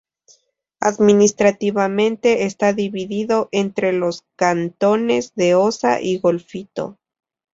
[0.79, 6.97] Administrativamente está dividido entre los cantones de Osa y Golfito.